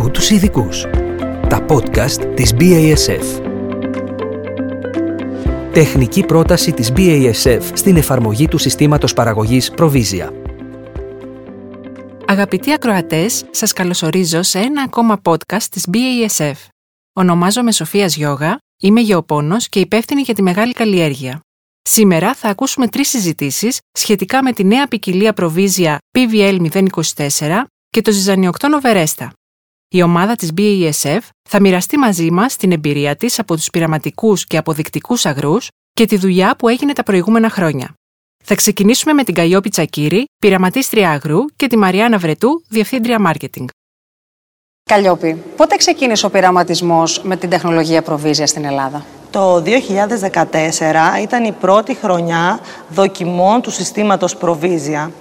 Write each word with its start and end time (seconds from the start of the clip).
Ακού 0.00 0.10
τους 0.10 0.30
ειδικούς. 0.30 0.86
Τα 1.48 1.66
podcast 1.68 2.34
της 2.34 2.54
BASF. 2.58 3.42
Τεχνική 5.72 6.24
πρόταση 6.24 6.72
της 6.72 6.92
BASF 6.96 7.60
στην 7.72 7.96
εφαρμογή 7.96 8.48
του 8.48 8.58
συστήματος 8.58 9.12
παραγωγής 9.12 9.72
Provisia. 9.76 10.32
Αγαπητοί 12.26 12.72
ακροατές, 12.72 13.44
σας 13.50 13.72
καλωσορίζω 13.72 14.42
σε 14.42 14.58
ένα 14.58 14.82
ακόμα 14.82 15.20
podcast 15.24 15.62
της 15.70 15.88
BASF. 15.92 16.52
Ονομάζομαι 17.12 17.72
Σοφία 17.72 18.06
Γιώγα, 18.06 18.58
είμαι 18.82 19.00
γεωπόνος 19.00 19.68
και 19.68 19.80
υπεύθυνη 19.80 20.20
για 20.20 20.34
τη 20.34 20.42
μεγάλη 20.42 20.72
καλλιέργεια. 20.72 21.40
Σήμερα 21.82 22.34
θα 22.34 22.48
ακούσουμε 22.48 22.88
τρεις 22.88 23.08
συζητήσεις 23.08 23.78
σχετικά 23.98 24.42
με 24.42 24.52
τη 24.52 24.64
νέα 24.64 24.86
ποικιλία 24.86 25.32
προβίζια 25.32 25.98
PVL 26.18 26.66
024 27.16 27.62
και 27.88 28.02
το 28.02 28.10
ζυζανιοκτόνο 28.10 28.78
Βερέστα. 28.78 29.32
Η 29.94 30.02
ομάδα 30.02 30.34
της 30.34 30.50
BASF 30.56 31.18
θα 31.48 31.60
μοιραστεί 31.60 31.96
μαζί 31.96 32.30
μας 32.30 32.56
την 32.56 32.72
εμπειρία 32.72 33.16
της 33.16 33.38
από 33.38 33.54
τους 33.54 33.70
πειραματικούς 33.70 34.44
και 34.44 34.56
αποδεικτικούς 34.56 35.26
αγρούς 35.26 35.68
και 35.92 36.06
τη 36.06 36.16
δουλειά 36.16 36.56
που 36.56 36.68
έγινε 36.68 36.92
τα 36.92 37.02
προηγούμενα 37.02 37.50
χρόνια. 37.50 37.94
Θα 38.44 38.54
ξεκινήσουμε 38.54 39.12
με 39.12 39.24
την 39.24 39.34
Καϊόπη 39.34 39.68
Τσακύρη, 39.68 40.24
πειραματίστρια 40.40 41.10
αγρού 41.10 41.44
και 41.56 41.66
τη 41.66 41.76
Μαριάννα 41.76 42.18
Βρετού, 42.18 42.62
διευθύντρια 42.68 43.18
marketing. 43.28 43.64
Καλλιόπη, 44.90 45.42
πότε 45.56 45.76
ξεκίνησε 45.76 46.26
ο 46.26 46.30
πειραματισμός 46.30 47.22
με 47.22 47.36
την 47.36 47.50
τεχνολογία 47.50 48.02
προβίζια 48.02 48.46
στην 48.46 48.64
Ελλάδα; 48.64 49.04
Το 49.30 49.62
2014 49.62 51.22
ήταν 51.22 51.44
η 51.44 51.52
πρώτη 51.52 51.94
χρονιά 51.94 52.60
δοκιμών 52.88 53.60
του 53.60 53.70
συστήματος 53.70 54.36
Προβίζια. 54.36 55.12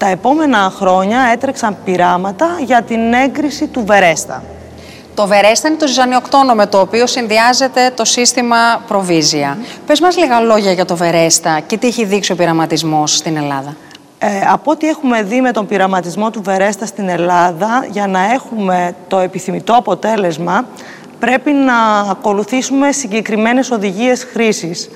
Τα 0.00 0.06
επόμενα 0.06 0.72
χρόνια 0.76 1.20
έτρεξαν 1.32 1.76
πειράματα 1.84 2.46
για 2.64 2.82
την 2.82 3.12
έγκριση 3.12 3.66
του 3.66 3.84
Βερέστα. 3.86 4.42
Το 5.14 5.26
Βερέστα 5.26 5.68
είναι 5.68 5.76
το 5.76 5.86
ζυζανιοκτόνο 5.86 6.54
με 6.54 6.66
το 6.66 6.80
οποίο 6.80 7.06
συνδυάζεται 7.06 7.92
το 7.96 8.04
σύστημα 8.04 8.56
Προβίζια. 8.86 9.56
Mm. 9.60 9.78
Πες 9.86 10.00
μας 10.00 10.16
λίγα 10.16 10.40
λόγια 10.40 10.72
για 10.72 10.84
το 10.84 10.96
Βερέστα 10.96 11.60
και 11.60 11.76
τι 11.76 11.86
έχει 11.86 12.04
δείξει 12.04 12.32
ο 12.32 12.36
πειραματισμός 12.36 13.16
στην 13.16 13.36
Ελλάδα. 13.36 13.76
Ε, 14.18 14.28
από 14.50 14.70
ό,τι 14.70 14.88
έχουμε 14.88 15.22
δει 15.22 15.40
με 15.40 15.52
τον 15.52 15.66
πειραματισμό 15.66 16.30
του 16.30 16.42
Βερέστα 16.42 16.86
στην 16.86 17.08
Ελλάδα, 17.08 17.86
για 17.90 18.06
να 18.06 18.32
έχουμε 18.32 18.94
το 19.08 19.18
επιθυμητό 19.18 19.72
αποτέλεσμα, 19.74 20.64
πρέπει 21.18 21.50
να 21.50 22.00
ακολουθήσουμε 22.10 22.92
συγκεκριμένες 22.92 23.70
οδηγίες 23.70 24.24
χρήσης. 24.32 24.90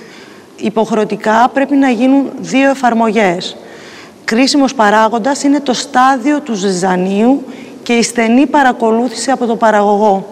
Υποχρεωτικά 0.56 1.50
πρέπει 1.52 1.74
να 1.74 1.91
γίνουν 1.91 2.30
δύο 2.41 2.70
εφαρμογές. 2.70 3.56
Κρίσιμος 4.25 4.75
παράγοντας 4.75 5.42
είναι 5.42 5.61
το 5.61 5.72
στάδιο 5.72 6.41
του 6.41 6.55
ζυζανίου 6.55 7.44
και 7.83 7.92
η 7.92 8.03
στενή 8.03 8.47
παρακολούθηση 8.47 9.30
από 9.30 9.47
τον 9.47 9.58
παραγωγό. 9.58 10.27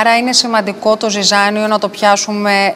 Άρα 0.00 0.16
είναι 0.16 0.32
σημαντικό 0.32 0.96
το 0.96 1.10
ζυζάνιο 1.10 1.66
να 1.66 1.78
το 1.78 1.88
πιάσουμε 1.88 2.74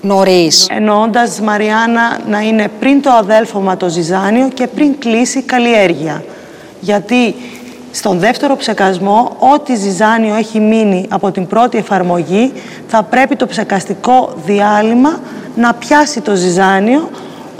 νωρίς. 0.00 0.66
Εννοώντας, 0.70 1.40
Μαριάννα, 1.40 2.18
να 2.26 2.40
είναι 2.40 2.68
πριν 2.80 3.02
το 3.02 3.10
αδέλφωμα 3.10 3.76
το 3.76 3.88
ζυζάνιο 3.88 4.48
και 4.48 4.66
πριν 4.66 4.98
κλείσει 4.98 5.38
η 5.38 5.42
καλλιέργεια. 5.42 6.24
Γιατί 6.80 7.34
στον 7.92 8.18
δεύτερο 8.18 8.56
ψεκασμό, 8.56 9.36
ό,τι 9.38 9.76
ζυζάνιο 9.76 10.34
έχει 10.34 10.60
μείνει 10.60 11.06
από 11.08 11.30
την 11.30 11.46
πρώτη 11.46 11.78
εφαρμογή, 11.78 12.52
θα 12.88 13.02
πρέπει 13.02 13.36
το 13.36 13.46
ψεκαστικό 13.46 14.34
διάλειμμα 14.44 15.20
να 15.56 15.74
πιάσει 15.74 16.20
το 16.20 16.34
ζυζάνιο, 16.34 17.10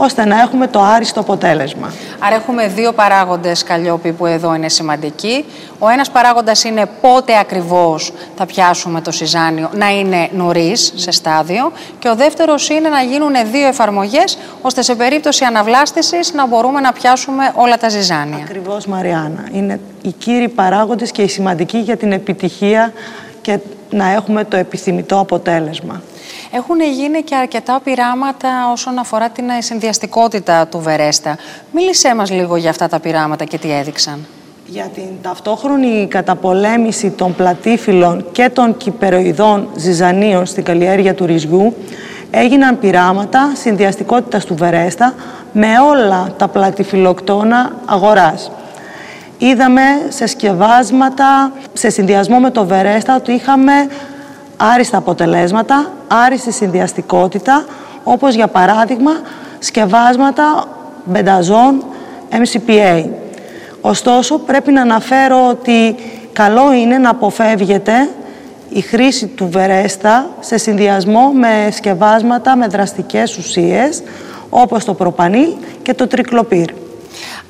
ώστε 0.02 0.24
να 0.24 0.40
έχουμε 0.40 0.66
το 0.66 0.80
άριστο 0.82 1.20
αποτέλεσμα. 1.20 1.92
Άρα 2.18 2.34
έχουμε 2.34 2.68
δύο 2.68 2.92
παράγοντες 2.92 3.62
καλλιόπη 3.62 4.12
που 4.12 4.26
εδώ 4.26 4.54
είναι 4.54 4.68
σημαντικοί. 4.68 5.44
Ο 5.78 5.88
ένας 5.88 6.10
παράγοντας 6.10 6.64
είναι 6.64 6.86
πότε 7.00 7.38
ακριβώς 7.38 8.12
θα 8.36 8.46
πιάσουμε 8.46 9.00
το 9.00 9.10
συζάνιο 9.10 9.70
να 9.74 9.88
είναι 9.88 10.28
νωρίς 10.32 10.92
σε 10.96 11.10
στάδιο 11.10 11.72
και 11.98 12.08
ο 12.08 12.14
δεύτερος 12.14 12.68
είναι 12.68 12.88
να 12.88 13.02
γίνουν 13.02 13.32
δύο 13.52 13.66
εφαρμογές 13.66 14.38
ώστε 14.62 14.82
σε 14.82 14.94
περίπτωση 14.94 15.44
αναβλάστησης 15.44 16.32
να 16.32 16.46
μπορούμε 16.46 16.80
να 16.80 16.92
πιάσουμε 16.92 17.52
όλα 17.54 17.76
τα 17.76 17.88
ζυζάνια. 17.88 18.44
Ακριβώς 18.44 18.86
Μαριάννα. 18.86 19.48
Είναι 19.52 19.80
οι 20.02 20.12
κύριοι 20.12 20.48
παράγοντες 20.48 21.10
και 21.10 21.22
οι 21.22 21.28
σημαντικοί 21.28 21.78
για 21.78 21.96
την 21.96 22.12
επιτυχία 22.12 22.92
και 23.40 23.58
να 23.90 24.12
έχουμε 24.12 24.44
το 24.44 24.56
επιθυμητό 24.56 25.18
αποτέλεσμα. 25.18 26.02
Έχουν 26.52 26.80
γίνει 26.80 27.22
και 27.22 27.34
αρκετά 27.34 27.80
πειράματα 27.84 28.70
όσον 28.72 28.98
αφορά 28.98 29.28
την 29.28 29.44
συνδυαστικότητα 29.58 30.66
του 30.66 30.78
Βερέστα. 30.78 31.36
Μίλησέ 31.72 32.14
μας 32.14 32.30
λίγο 32.30 32.56
για 32.56 32.70
αυτά 32.70 32.88
τα 32.88 33.00
πειράματα 33.00 33.44
και 33.44 33.58
τι 33.58 33.72
έδειξαν. 33.72 34.26
Για 34.66 34.88
την 34.94 35.08
ταυτόχρονη 35.22 36.06
καταπολέμηση 36.06 37.10
των 37.10 37.34
πλατήφυλλων 37.34 38.26
και 38.32 38.48
των 38.48 38.76
κυπεροειδών 38.76 39.68
ζυζανίων 39.76 40.46
στην 40.46 40.64
καλλιέργεια 40.64 41.14
του 41.14 41.26
ρυζιού 41.26 41.74
έγιναν 42.30 42.78
πειράματα 42.78 43.52
συνδυαστικότητας 43.54 44.44
του 44.44 44.54
Βερέστα 44.54 45.14
με 45.52 45.68
όλα 45.90 46.34
τα 46.36 46.48
πλατηφυλλοκτόνα 46.48 47.72
αγοράς. 47.84 48.50
Είδαμε 49.42 49.82
σε 50.08 50.26
σκευάσματα, 50.26 51.52
σε 51.72 51.90
συνδυασμό 51.90 52.38
με 52.38 52.50
το 52.50 52.64
Βερέστα, 52.64 53.16
ότι 53.16 53.32
είχαμε 53.32 53.72
άριστα 54.56 54.96
αποτελέσματα, 54.96 55.92
άριστη 56.08 56.52
συνδυαστικότητα, 56.52 57.64
όπως 58.04 58.34
για 58.34 58.46
παράδειγμα 58.46 59.10
σκευάσματα 59.58 60.64
μπενταζών 61.04 61.84
MCPA. 62.30 63.04
Ωστόσο, 63.80 64.38
πρέπει 64.38 64.72
να 64.72 64.80
αναφέρω 64.80 65.48
ότι 65.48 65.94
καλό 66.32 66.72
είναι 66.72 66.98
να 66.98 67.10
αποφεύγεται 67.10 68.08
η 68.68 68.80
χρήση 68.80 69.26
του 69.26 69.48
βερέστα 69.50 70.26
σε 70.40 70.56
συνδυασμό 70.56 71.30
με 71.32 71.68
σκευάσματα 71.72 72.56
με 72.56 72.66
δραστικές 72.66 73.36
ουσίες, 73.36 74.02
όπως 74.50 74.84
το 74.84 74.94
προπανίλ 74.94 75.48
και 75.82 75.94
το 75.94 76.06
τρικλοπύρ. 76.06 76.79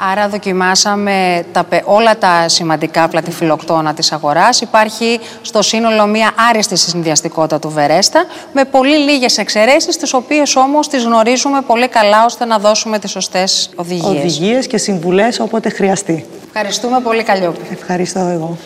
Άρα 0.03 0.28
δοκιμάσαμε 0.28 1.44
τα, 1.53 1.66
όλα 1.84 2.19
τα 2.19 2.49
σημαντικά 2.49 3.09
πλατηφιλοκτόνα 3.09 3.94
της 3.94 4.12
αγοράς. 4.12 4.61
Υπάρχει 4.61 5.21
στο 5.43 5.62
σύνολο 5.62 6.06
μια 6.06 6.33
άριστη 6.49 6.77
συνδυαστικότητα 6.77 7.59
του 7.59 7.71
Βερέστα 7.71 8.25
με 8.53 8.65
πολύ 8.65 8.97
λίγες 8.97 9.38
εξαιρέσεις, 9.38 9.97
τις 9.97 10.15
οποίες 10.15 10.56
όμως 10.56 10.88
τις 10.88 11.05
γνωρίζουμε 11.05 11.61
πολύ 11.61 11.88
καλά 11.88 12.25
ώστε 12.25 12.44
να 12.44 12.59
δώσουμε 12.59 12.99
τις 12.99 13.11
σωστές 13.11 13.71
οδηγίες. 13.75 14.06
Οδηγίες 14.06 14.66
και 14.66 14.78
συμβουλές 14.78 15.41
όποτε 15.41 15.69
χρειαστεί. 15.69 16.27
Ευχαριστούμε 16.47 17.00
πολύ 17.00 17.22
Καλλιόπη. 17.22 17.61
Ευχαριστώ 17.72 18.21
εγώ. 18.21 18.56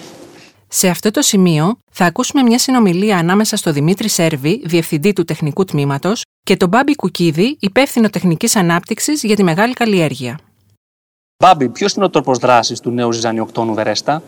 Σε 0.68 0.88
αυτό 0.88 1.10
το 1.10 1.22
σημείο 1.22 1.76
θα 1.92 2.04
ακούσουμε 2.04 2.42
μια 2.42 2.58
συνομιλία 2.58 3.16
ανάμεσα 3.16 3.56
στο 3.56 3.72
Δημήτρη 3.72 4.08
Σέρβη, 4.08 4.62
Διευθυντή 4.64 5.12
του 5.12 5.24
Τεχνικού 5.24 5.64
Τμήματος, 5.64 6.22
και 6.42 6.56
τον 6.56 6.68
Μπάμπη 6.68 6.94
Κουκίδη, 6.94 7.56
Υπεύθυνο 7.60 8.10
Τεχνικής 8.10 8.56
Ανάπτυξης 8.56 9.22
για 9.22 9.36
τη 9.36 9.42
Μεγάλη 9.42 9.72
Καλλιέργεια. 9.72 10.38
Μπάμπη, 11.44 11.68
ποιος 11.68 11.92
είναι 11.94 12.04
ο 12.04 12.10
τρόπος 12.10 12.38
δράσης 12.38 12.80
του 12.80 12.90
νέου 12.90 13.12
ζυζανιοκτώνου 13.12 13.74
Βερέστα; 13.74 14.22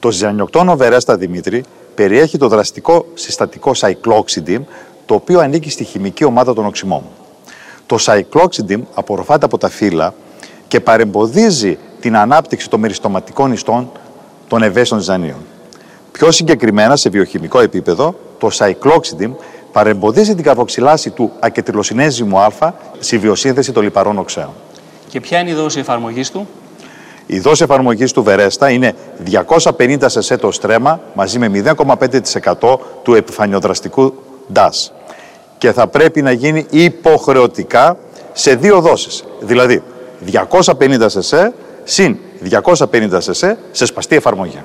Το 0.00 0.10
ζυζανιοκτόνο 0.10 0.76
Βερέστα 0.76 1.16
Δημήτρη 1.16 1.64
περιέχει 1.94 2.38
το 2.38 2.48
δραστικό 2.48 3.06
συστατικό 3.14 3.72
Cycloxidim, 3.76 4.60
το 5.06 5.14
οποίο 5.14 5.40
ανήκει 5.40 5.70
στη 5.70 5.84
χημική 5.84 6.24
ομάδα 6.24 6.54
των 6.54 6.66
οξυμών. 6.66 7.02
Το 7.86 7.96
Cycloxidim 8.00 8.80
απορροφάται 8.94 9.44
από 9.44 9.58
τα 9.58 9.68
φύλλα 9.68 10.14
και 10.68 10.80
παρεμποδίζει 10.80 11.78
την 12.00 12.16
ανάπτυξη 12.16 12.70
των 12.70 12.80
μεριστοματικών 12.80 13.52
ιστών 13.52 13.90
των 14.48 14.62
ευαίσθητων 14.62 14.98
ζυζανίων. 14.98 15.38
Πιο 16.12 16.30
συγκεκριμένα, 16.30 16.96
σε 16.96 17.08
βιοχημικό 17.08 17.60
επίπεδο, 17.60 18.14
το 18.38 18.48
Cycloxidim 18.52 19.30
παρεμποδίζει 19.72 20.34
την 20.34 20.44
καρποξυλάση 20.44 21.10
του 21.10 21.30
ακετριλοσυνέζιμου 21.40 22.38
α 22.38 22.50
στη 22.98 23.18
βιοσύνθεση 23.18 23.72
των 23.72 23.82
λιπαρών 23.82 24.18
οξέων. 24.18 24.50
Και 25.08 25.20
ποια 25.20 25.38
είναι 25.38 25.50
η 25.50 25.54
δόση 25.54 25.78
εφαρμογής 25.78 26.30
του; 26.30 26.48
Η 27.26 27.38
δόση 27.38 27.62
εφαρμογής 27.62 28.12
του 28.12 28.22
Βερέστα 28.22 28.70
είναι 28.70 28.94
250 29.24 29.96
σε 30.08 30.36
το 30.36 30.50
στρέμμα 30.50 31.00
μαζί 31.14 31.38
με 31.38 31.62
0,5% 31.76 32.78
του 33.02 33.14
επιφανειοδραστικού 33.14 34.14
DAS. 34.54 34.90
Και 35.58 35.72
θα 35.72 35.86
πρέπει 35.86 36.22
να 36.22 36.32
γίνει 36.32 36.66
υποχρεωτικά 36.70 37.96
σε 38.32 38.54
δύο 38.54 38.80
δόσεις. 38.80 39.24
Δηλαδή 39.40 39.82
250 40.30 41.06
σε 41.08 41.52
συν 41.84 42.16
250 42.50 43.16
σε 43.18 43.58
σε 43.72 43.86
σπαστή 43.86 44.16
εφαρμογή. 44.16 44.62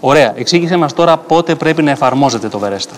Ωραία. 0.00 0.32
Εξήγησε 0.36 0.76
μας 0.76 0.92
τώρα 0.92 1.16
πότε 1.16 1.54
πρέπει 1.54 1.82
να 1.82 1.90
εφαρμόζεται 1.90 2.48
το 2.48 2.58
Βερέστα. 2.58 2.94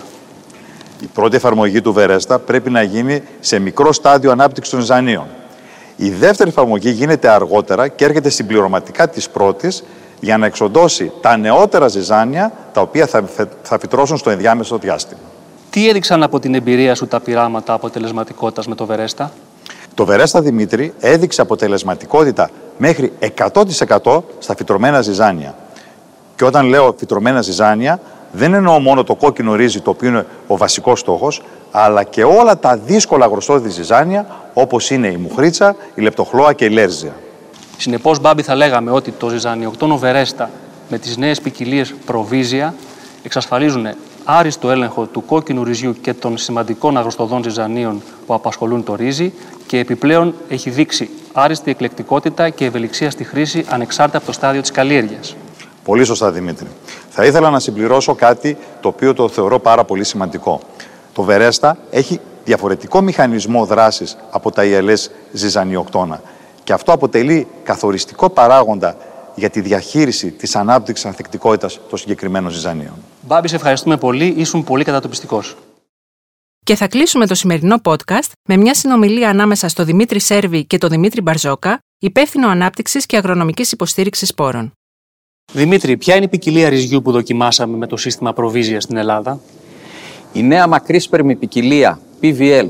Η 0.99 1.05
πρώτη 1.13 1.35
εφαρμογή 1.35 1.81
του 1.81 1.93
Βερέστα 1.93 2.39
πρέπει 2.39 2.69
να 2.69 2.81
γίνει 2.81 3.21
σε 3.39 3.59
μικρό 3.59 3.93
στάδιο 3.93 4.31
ανάπτυξης 4.31 4.73
των 4.73 4.81
ζανίων. 4.81 5.25
Η 5.95 6.09
δεύτερη 6.09 6.49
εφαρμογή 6.49 6.89
γίνεται 6.89 7.29
αργότερα 7.29 7.87
και 7.87 8.05
έρχεται 8.05 8.29
συμπληρωματικά 8.29 9.09
της 9.09 9.29
πρώτης 9.29 9.83
για 10.19 10.37
να 10.37 10.45
εξοντώσει 10.45 11.11
τα 11.21 11.37
νεότερα 11.37 11.87
ζυζάνια 11.87 12.51
τα 12.73 12.81
οποία 12.81 13.07
θα, 13.07 13.23
θα 13.61 13.79
φυτρώσουν 13.79 14.17
στο 14.17 14.29
ενδιάμεσο 14.29 14.77
διάστημα. 14.77 15.19
Τι 15.69 15.89
έδειξαν 15.89 16.23
από 16.23 16.39
την 16.39 16.55
εμπειρία 16.55 16.95
σου 16.95 17.07
τα 17.07 17.19
πειράματα 17.19 17.73
αποτελεσματικότητας 17.73 18.67
με 18.67 18.75
το 18.75 18.85
Βερέστα; 18.85 19.31
Το 19.93 20.05
Βερέστα 20.05 20.41
Δημήτρη 20.41 20.93
έδειξε 20.99 21.41
αποτελεσματικότητα 21.41 22.49
μέχρι 22.77 23.11
100% 23.37 24.21
στα 24.39 24.55
φυτρωμένα 24.55 25.01
ζυζάνια. 25.01 25.55
Και 26.35 26.45
όταν 26.45 26.65
λέω 26.65 26.95
φυτρωμένα 26.97 27.41
ζυζάνια, 27.41 27.99
δεν 28.35 28.53
εννοώ 28.53 28.79
μόνο 28.79 29.03
το 29.03 29.15
κόκκινο 29.15 29.55
ρύζι, 29.55 29.81
το 29.81 29.89
οποίο 29.89 30.09
είναι 30.09 30.25
ο 30.47 30.57
βασικός 30.57 30.99
στόχος, 30.99 31.41
αλλά 31.71 32.03
και 32.03 32.23
όλα 32.23 32.57
τα 32.57 32.77
δύσκολα 32.77 33.25
αγροστόδη 33.25 33.69
ζυζάνια, 33.69 34.25
όπως 34.53 34.89
είναι 34.89 35.07
η 35.07 35.17
μουχρίτσα, 35.17 35.75
η 35.95 36.01
λεπτοχλώα 36.01 36.53
και 36.53 36.65
η 36.65 36.69
λέρζια. 36.69 37.15
Συνεπώς, 37.77 38.19
Μπάμπη, 38.19 38.41
θα 38.41 38.55
λέγαμε 38.55 38.91
ότι 38.91 39.11
το 39.11 39.29
ζυζανιοκτόνο 39.29 39.97
βερέστα 39.97 40.49
με 40.89 40.97
τις 40.97 41.17
νέες 41.17 41.41
ποικιλίες 41.41 41.93
προβίζια 42.05 42.73
εξασφαλίζουν 43.23 43.87
άριστο 44.23 44.71
έλεγχο 44.71 45.05
του 45.05 45.25
κόκκινου 45.25 45.63
ρυζιού 45.63 45.95
και 46.01 46.13
των 46.13 46.37
σημαντικών 46.37 46.97
αγροστοδών 46.97 47.43
ζυζανίων 47.43 48.01
που 48.25 48.33
απασχολούν 48.33 48.83
το 48.83 48.95
ρύζι 48.95 49.33
και 49.67 49.79
επιπλέον 49.79 50.33
έχει 50.49 50.69
δείξει 50.69 51.09
άριστη 51.33 51.71
εκλεκτικότητα 51.71 52.49
και 52.49 52.65
ευελιξία 52.65 53.11
στη 53.11 53.23
χρήση 53.23 53.65
ανεξάρτητα 53.69 54.17
από 54.17 54.25
το 54.25 54.31
στάδιο 54.31 54.61
της 54.61 54.71
καλλιέργειας. 54.71 55.35
Πολύ 55.83 56.03
σωστά, 56.03 56.31
Δημήτρη. 56.31 56.67
Θα 57.17 57.25
ήθελα 57.25 57.49
να 57.49 57.59
συμπληρώσω 57.59 58.15
κάτι 58.15 58.57
το 58.81 58.87
οποίο 58.87 59.13
το 59.13 59.29
θεωρώ 59.29 59.59
πάρα 59.59 59.83
πολύ 59.83 60.03
σημαντικό. 60.03 60.61
Το 61.13 61.23
Βερέστα 61.23 61.77
έχει 61.91 62.19
διαφορετικό 62.43 63.01
μηχανισμό 63.01 63.65
δράσης 63.65 64.17
από 64.31 64.51
τα 64.51 64.65
ιελές 64.65 65.11
ζυζανιοκτώνα 65.31 66.21
και 66.63 66.73
αυτό 66.73 66.91
αποτελεί 66.91 67.47
καθοριστικό 67.63 68.29
παράγοντα 68.29 68.97
για 69.35 69.49
τη 69.49 69.61
διαχείριση 69.61 70.31
της 70.31 70.55
ανάπτυξης 70.55 71.05
ανθεκτικότητας 71.05 71.79
των 71.89 71.97
συγκεκριμένων 71.97 72.51
ζυζανίων. 72.51 72.93
Μπάμπη, 73.21 73.47
σε 73.47 73.55
ευχαριστούμε 73.55 73.97
πολύ. 73.97 74.33
Ήσουν 74.37 74.63
πολύ 74.63 74.83
κατατοπιστικός. 74.83 75.55
Και 76.65 76.75
θα 76.75 76.87
κλείσουμε 76.87 77.27
το 77.27 77.35
σημερινό 77.35 77.75
podcast 77.83 78.31
με 78.49 78.57
μια 78.57 78.73
συνομιλία 78.73 79.29
ανάμεσα 79.29 79.67
στο 79.67 79.83
Δημήτρη 79.83 80.19
Σέρβη 80.19 80.65
και 80.65 80.77
τον 80.77 80.89
Δημήτρη 80.89 81.21
Μπαρζόκα, 81.21 81.79
υπεύθυνο 81.99 82.47
ανάπτυξης 82.47 83.05
και 83.05 83.17
αγρονομικής 83.17 83.71
υποστήριξης 83.71 84.27
σπόρων. 84.29 84.73
Δημήτρη, 85.55 85.97
ποια 85.97 86.15
είναι 86.15 86.25
η 86.25 86.27
ποικιλία 86.27 86.69
ρυζιού 86.69 87.01
που 87.01 87.11
δοκιμάσαμε 87.11 87.77
με 87.77 87.87
το 87.87 87.97
σύστημα 87.97 88.33
προβίζια 88.33 88.81
στην 88.81 88.97
Ελλάδα; 88.97 89.39
Η 90.33 90.43
νέα 90.43 90.67
μακρύσπερμη 90.67 91.35
ποικιλία 91.35 91.99
PVL 92.21 92.67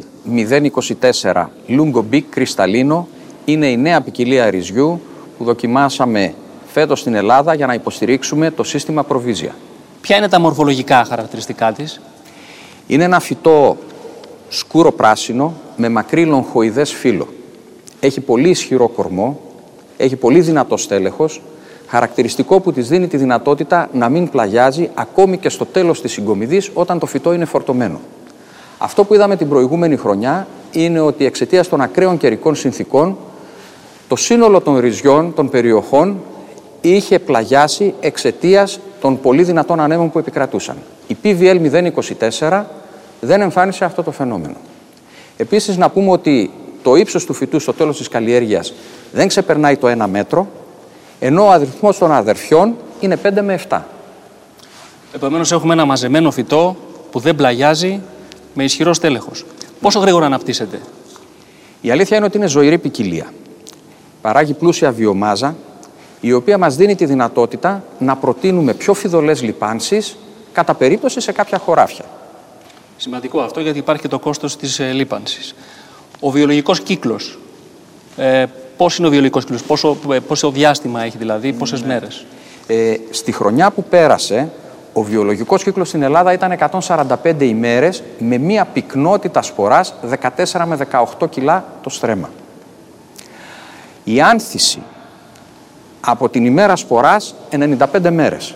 024 1.32 1.46
Lungo 1.68 2.04
Big 2.12 2.24
Cristallino 2.36 3.04
είναι 3.46 3.68
η 3.68 3.78
νέα 3.78 4.02
ποικιλία 4.02 4.50
ρυζιού 4.50 5.02
που 5.38 5.44
δοκιμάσαμε 5.44 6.34
φέτος 6.66 7.00
στην 7.00 7.16
Ελλάδα 7.16 7.54
για 7.54 7.66
να 7.66 7.74
υποστηρίξουμε 7.74 8.52
το 8.52 8.64
σύστημα 8.64 9.04
προβίζια. 9.04 9.56
Ποια 10.02 10.18
είναι 10.18 10.30
τα 10.30 10.40
μορφολογικά 10.40 11.06
χαρακτηριστικά 11.06 11.72
της; 11.72 12.02
Είναι 12.88 13.04
ένα 13.04 13.20
φυτό 13.20 13.78
σκούρο 14.50 14.92
πράσινο 14.92 15.54
με 15.76 15.90
μακρύ 15.90 16.26
λογχοειδές 16.26 16.94
φύλλο. 16.94 17.28
Έχει 18.00 18.22
πολύ 18.22 18.50
ισχυρό 18.50 18.88
κορμό, 18.88 19.40
έχει 19.98 20.16
πολύ 20.16 20.42
δυνατό 20.42 20.78
στέλεχος, 20.78 21.42
χαρακτηριστικό 21.88 22.60
που 22.60 22.72
της 22.72 22.88
δίνει 22.88 23.08
τη 23.08 23.18
δυνατότητα 23.18 23.90
να 23.94 24.10
μην 24.10 24.30
πλαγιάζει 24.30 24.90
ακόμη 24.94 25.38
και 25.38 25.50
στο 25.50 25.66
τέλος 25.66 26.02
της 26.02 26.12
συγκομιδής 26.12 26.72
όταν 26.74 27.00
το 27.00 27.06
φυτό 27.06 27.34
είναι 27.34 27.46
φορτωμένο. 27.46 28.00
Αυτό 28.78 29.04
που 29.04 29.14
είδαμε 29.14 29.36
την 29.36 29.50
προηγούμενη 29.50 29.96
χρονιά 29.96 30.48
είναι 30.72 31.00
ότι 31.00 31.26
εξαιτίας 31.26 31.68
των 31.68 31.82
ακραίων 31.82 32.18
καιρικών 32.18 32.56
συνθήκων 32.56 33.18
το 34.08 34.16
σύνολο 34.16 34.62
των 34.62 34.78
ρυζιών 34.78 35.34
των 35.34 35.50
περιοχών 35.50 36.18
είχε 36.82 37.20
πλαγιάσει 37.20 37.94
εξαιτίας 38.00 38.80
των 39.02 39.20
πολύ 39.20 39.44
δυνατών 39.44 39.80
ανέμων 39.80 40.12
που 40.12 40.20
επικρατούσαν. 40.20 40.76
Η 41.08 41.18
PVL 41.24 41.92
024 42.40 42.64
δεν 43.22 43.42
εμφάνισε 43.42 43.86
αυτό 43.86 44.04
το 44.04 44.12
φαινόμενο. 44.12 44.56
Επίσης 45.38 45.78
να 45.78 45.90
πούμε 45.90 46.12
ότι 46.12 46.52
το 46.84 46.96
ύψος 46.96 47.26
του 47.26 47.34
φυτού 47.34 47.60
στο 47.60 47.74
τέλος 47.74 47.98
της 47.98 48.08
καλλιέργειας 48.08 48.74
δεν 49.12 49.28
ξεπερνάει 49.28 49.78
το 49.78 49.88
1 50.04 50.08
μέτρο, 50.10 50.48
ενώ 51.26 51.46
ο 51.46 51.50
αριθμός 51.50 51.98
των 51.98 52.12
αδερφιών 52.12 52.76
είναι 53.00 53.20
5 53.24 53.42
με 53.42 53.60
7. 53.70 53.82
Επομένως 55.14 55.52
έχουμε 55.52 55.74
ένα 55.74 55.86
μαζεμένο 55.86 56.32
φυτό 56.32 56.76
που 57.12 57.20
δεν 57.20 57.36
πλαγιάζει 57.36 58.02
με 58.54 58.64
ισχυρό 58.64 58.94
στέλεχος. 58.94 59.46
Πόσο 59.82 60.00
γρήγορα 60.00 60.26
αναπτύσσεται; 60.26 60.80
Η 61.82 61.92
αλήθεια 61.92 62.18
είναι 62.18 62.26
ότι 62.26 62.38
είναι 62.38 62.48
ζωηρή 62.48 62.78
ποικιλία. 62.78 63.34
Παράγει 64.22 64.54
πλούσια 64.54 64.92
βιομάζα, 64.92 65.56
η 66.22 66.34
οποία 66.34 66.58
μας 66.58 66.76
δίνει 66.76 66.96
τη 66.96 67.06
δυνατότητα 67.06 67.84
να 68.00 68.16
προτείνουμε 68.16 68.74
πιο 68.74 68.94
φιδωλές 68.94 69.42
λιπάνσεις 69.42 70.18
κατά 70.52 70.74
περίπτωση 70.74 71.20
σε 71.20 71.32
κάποια 71.32 71.58
χωράφια. 71.58 72.06
Σημαντικό 72.98 73.40
αυτό 73.42 73.60
γιατί 73.60 73.78
υπάρχει 73.78 74.02
και 74.02 74.08
το 74.08 74.20
κόστος 74.20 74.58
της 74.58 74.80
ε, 74.80 74.92
λίπανσης. 74.92 75.56
Ο 76.20 76.32
βιολογικός 76.32 76.80
κύκλος. 76.80 77.40
Ε, 78.16 78.46
πώς 78.78 78.98
είναι 78.98 79.08
ο 79.08 79.10
βιολογικός 79.10 79.44
κύκλος, 79.44 79.64
πόσο, 79.64 79.98
ε, 80.12 80.20
πόσο 80.20 80.52
διάστημα 80.52 81.04
έχει 81.04 81.18
δηλαδή, 81.18 81.54
πόσες 81.54 81.82
Ναι. 81.82 81.88
μέρες. 81.88 82.26
Ε, 82.68 82.94
στη 83.10 83.32
χρονιά 83.32 83.72
που 83.72 83.84
πέρασε, 83.84 84.50
ο 84.94 85.02
βιολογικός 85.04 85.64
κύκλος 85.64 85.88
στην 85.88 86.02
Ελλάδα 86.02 86.34
ήταν 86.34 86.52
145 86.52 87.46
ημέρες 87.46 88.04
με 88.20 88.38
μία 88.38 88.66
πυκνότητα 88.66 89.42
σποράς 89.42 89.94
14 90.02 90.66
με 90.66 90.76
18 90.76 91.28
κιλά 91.28 91.66
το 91.84 91.90
στρέμμα. 91.90 92.30
Η 94.04 94.22
άνθηση 94.22 94.82
από 96.00 96.30
την 96.30 96.46
ημέρα 96.46 96.76
σποράς 96.76 97.36
95 97.50 98.12
μέρες. 98.12 98.56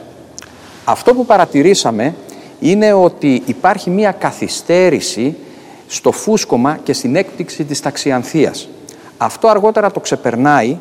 Αυτό 0.86 1.14
που 1.14 1.26
παρατηρήσαμε 1.26 2.16
είναι 2.60 2.94
ότι 2.94 3.42
υπάρχει 3.46 3.90
μία 3.90 4.12
καθυστέρηση 4.12 5.36
στο 5.88 6.12
φούσκωμα 6.12 6.80
και 6.84 6.94
στην 6.94 7.16
έκπτυξη 7.16 7.64
της 7.64 7.80
ταξιανθίας. 7.82 8.70
Αυτό 9.22 9.48
αργότερα 9.48 9.92
το 9.92 10.00
ξεπερνάει, 10.00 10.78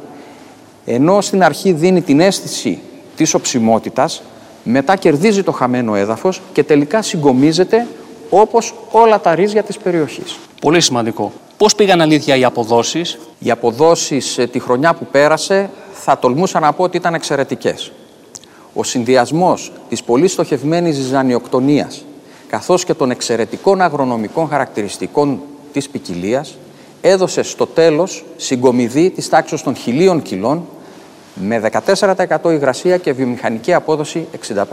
ενώ 0.85 1.21
στην 1.21 1.43
αρχή 1.43 1.73
δίνει 1.73 2.03
την 2.03 2.21
αίσθηση 2.21 2.79
της 3.17 3.35
οψιμότητας, 3.35 4.23
μετά 4.63 4.97
κερδίζει 4.97 5.43
το 5.43 5.53
χαμένο 5.53 5.95
έδαφος 5.95 6.41
και 6.53 6.65
τελικά 6.65 7.03
συγκομίζεται 7.03 7.87
όπως 8.31 8.75
όλα 8.91 9.21
τα 9.21 9.35
ρύζια 9.35 9.63
της 9.63 9.79
περιοχής. 9.79 10.39
Πολύ 10.61 10.81
σημαντικό. 10.81 11.33
Πώς 11.57 11.75
πήγαν 11.75 12.01
αλήθεια 12.01 12.37
οι 12.37 12.45
αποδόσεις; 12.45 13.19
Οι 13.39 13.51
αποδόσεις 13.51 14.39
ε, 14.39 14.47
τη 14.47 14.59
χρονιά 14.59 14.95
που 14.95 15.07
πέρασε 15.07 15.71
θα 15.93 16.19
τολμούσα 16.19 16.61
να 16.61 16.73
πω 16.73 16.83
ότι 16.83 16.97
ήταν 16.97 17.15
εξαιρετικές. 17.15 17.93
Ο 18.75 18.83
συνδυασμός 18.83 19.73
της 19.89 20.03
πολύ 20.03 20.29
στοχευμένης 20.29 20.95
ζυζανιοκτονίας 20.95 22.05
καθώς 22.49 22.85
και 22.85 22.95
των 22.95 23.11
εξαιρετικών 23.11 23.81
αγρονομικών 23.81 24.49
χαρακτηριστικών 24.49 25.41
της 25.73 25.89
ποικιλίας 25.89 26.57
έδωσε 27.01 27.43
στο 27.43 27.67
τέλος 27.67 28.25
συγκομιδή 28.37 29.11
της 29.11 29.29
τάξης 29.29 29.63
των 29.63 29.77
χιλίων 29.77 30.23
κιλών 30.23 30.67
με 31.35 31.71
14% 31.85 32.53
υγρασία 32.53 32.97
και 32.97 33.13
βιομηχανική 33.13 33.75
απόδοση 33.75 34.27
65%. 34.49 34.65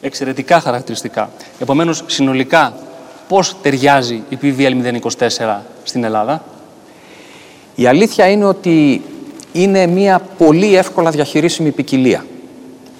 Εξαιρετικά 0.00 0.60
χαρακτηριστικά. 0.60 1.30
Επομένως, 1.58 2.04
συνολικά, 2.06 2.74
πώς 3.28 3.56
ταιριάζει 3.62 4.22
η 4.28 4.38
PVL 4.42 4.72
024 5.18 5.60
στην 5.82 6.04
Ελλάδα; 6.04 6.44
Η 7.74 7.86
αλήθεια 7.86 8.28
είναι 8.28 8.44
ότι 8.44 9.02
είναι 9.52 9.86
μια 9.86 10.20
πολύ 10.38 10.76
εύκολα 10.76 11.10
διαχειρίσιμη 11.10 11.70
ποικιλία. 11.70 12.24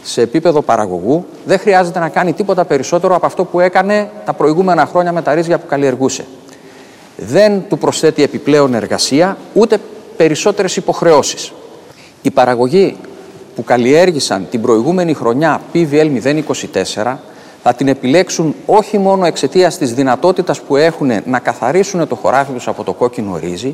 Σε 0.03 0.21
επίπεδο 0.21 0.63
παραγωγού 0.63 1.27
δεν 1.45 1.59
χρειάζεται 1.59 1.99
να 1.99 2.09
κάνει 2.09 2.33
τίποτα 2.33 2.65
περισσότερο 2.65 3.15
από 3.15 3.27
αυτό 3.27 3.45
που 3.45 3.61
έκανε 3.61 4.11
τα 4.25 4.33
προηγούμενα 4.33 4.87
χρόνια 4.87 5.13
με 5.13 5.23
τα 5.23 5.35
ρύζια 5.35 5.59
που 5.59 5.67
καλλιεργούσε. 5.67 6.25
Δεν 7.17 7.63
του 7.69 7.79
προσθέτει 7.79 8.23
επιπλέον 8.23 8.75
εργασία 8.75 9.37
ούτε 9.53 9.79
περισσότερες 10.17 10.77
υποχρεώσεις. 10.77 11.53
Οι 12.23 12.31
παραγωγοί 12.31 12.97
που 13.55 13.65
καλλιέργησαν 13.65 14.47
την 14.51 14.61
προηγούμενη 14.61 15.15
χρονιά 15.15 15.61
PVL 15.75 16.11
024 17.05 17.17
θα 17.63 17.75
την 17.75 17.89
επιλέξουν 17.89 18.55
όχι 18.67 18.99
μόνο 18.99 19.25
εξαιτίας 19.27 19.79
της 19.79 19.95
δυνατότητας 19.95 20.61
που 20.61 20.77
έχουν 20.77 21.11
να 21.25 21.39
καθαρίσουν 21.39 22.09
το 22.09 22.15
χωράφι 22.15 22.53
τους 22.53 22.69
από 22.69 22.85
το 22.85 22.93
κόκκινο 22.93 23.39
ρύζι, 23.43 23.73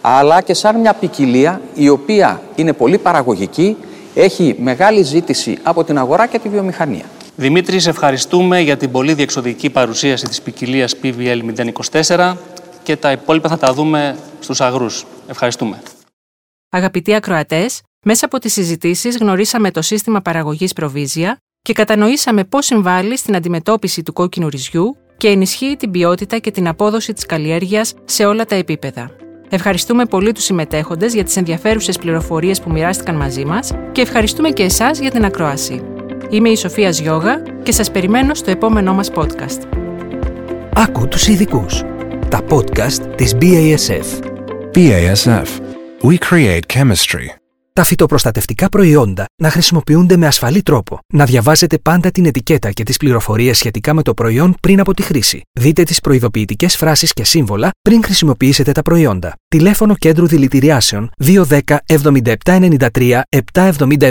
αλλά 0.00 0.40
και 0.40 0.54
σαν 0.54 0.80
μια 0.80 0.92
ποικιλία 0.92 1.60
η 1.74 1.88
οποία 1.88 2.40
είναι 2.54 2.72
πολύ 2.72 2.98
παραγωγική, 2.98 3.76
έχει 4.14 4.56
μεγάλη 4.58 5.02
ζήτηση 5.02 5.58
από 5.62 5.84
την 5.84 5.98
αγορά 5.98 6.26
και 6.26 6.38
τη 6.38 6.48
βιομηχανία. 6.48 7.04
Δημήτρη, 7.36 7.80
σε 7.80 7.90
ευχαριστούμε 7.90 8.60
για 8.60 8.76
την 8.76 8.90
πολύ 8.90 9.14
διεξοδική 9.14 9.70
παρουσίαση 9.70 10.26
της 10.26 10.42
ποικιλίας 10.42 10.94
PVL 11.02 11.40
024 11.92 12.34
και 12.86 12.96
τα 12.96 13.12
υπόλοιπα 13.12 13.48
θα 13.48 13.58
τα 13.58 13.72
δούμε 13.72 14.18
στους 14.40 14.60
αγρούς. 14.60 15.06
Ευχαριστούμε. 15.28 15.82
Αγαπητοί 16.70 17.14
ακροατές, 17.14 17.82
μέσα 18.04 18.26
από 18.26 18.38
τις 18.38 18.52
συζητήσεις 18.52 19.16
γνωρίσαμε 19.16 19.70
το 19.70 19.82
σύστημα 19.82 20.20
παραγωγής 20.20 20.72
προβίζια 20.72 21.36
και 21.62 21.72
κατανοήσαμε 21.72 22.44
πώς 22.44 22.66
συμβάλλει 22.66 23.16
στην 23.16 23.36
αντιμετώπιση 23.36 24.02
του 24.02 24.12
κόκκινου 24.12 24.48
ρυζιού 24.48 24.96
και 25.16 25.28
ενισχύει 25.28 25.76
την 25.78 25.90
ποιότητα 25.90 26.38
και 26.38 26.50
την 26.50 26.68
απόδοση 26.68 27.12
της 27.12 27.26
καλλιέργειας 27.26 27.94
σε 28.04 28.24
όλα 28.24 28.44
τα 28.44 28.54
επίπεδα. 28.54 29.10
Ευχαριστούμε 29.48 30.04
πολύ 30.04 30.32
τους 30.32 30.44
συμμετέχοντες 30.44 31.14
για 31.14 31.24
τις 31.24 31.36
ενδιαφέρουσες 31.36 31.98
πληροφορίες 31.98 32.60
που 32.60 32.70
μοιράστηκαν 32.70 33.16
μαζί 33.16 33.44
μας 33.44 33.72
και 33.92 34.00
ευχαριστούμε 34.00 34.50
και 34.50 34.62
εσάς 34.62 34.98
για 34.98 35.10
την 35.10 35.24
ακρόαση. 35.24 35.82
Είμαι 36.30 36.48
η 36.48 36.56
Σοφία 36.56 36.90
Ζιώγα 36.90 37.42
και 37.62 37.72
σας 37.72 37.90
περιμένω 37.90 38.34
στο 38.34 38.50
επόμενό 38.50 38.94
μας 38.94 39.10
podcast. 39.14 39.60
Άκου 40.74 41.08
τους 41.08 41.26
ειδικούς. 41.28 41.84
Τα 42.36 42.44
podcast 42.48 43.14
της 43.16 43.34
BASF. 43.40 44.04
BASF. 44.74 45.46
We 46.02 46.16
create 46.30 46.60
chemistry. 46.74 47.26
Τα 47.72 47.84
φυτοπροστατευτικά 47.84 48.68
προϊόντα 48.68 49.24
να 49.42 49.50
χρησιμοποιούνται 49.50 50.16
με 50.16 50.26
ασφαλή 50.26 50.62
τρόπο. 50.62 50.98
Να 51.12 51.24
διαβάζετε 51.24 51.78
πάντα 51.78 52.10
την 52.10 52.26
ετικέτα 52.26 52.70
και 52.70 52.82
τις 52.82 52.96
πληροφορίες 52.96 53.58
σχετικά 53.58 53.94
με 53.94 54.02
το 54.02 54.14
προϊόν 54.14 54.54
πριν 54.60 54.80
από 54.80 54.94
τη 54.94 55.02
χρήση. 55.02 55.42
Δείτε 55.52 55.82
τις 55.82 56.00
προειδοποιητικές 56.00 56.76
φράσεις 56.76 57.12
και 57.12 57.24
σύμβολα 57.24 57.70
πριν 57.82 58.04
χρησιμοποιήσετε 58.04 58.72
τα 58.72 58.82
προϊόντα. 58.82 59.32
Τηλέφωνο 59.48 59.94
κέντρου 59.94 60.26
δηλητηριάσεων 60.26 61.10
210 61.24 61.60
7793 62.44 63.20
777. 63.52 64.10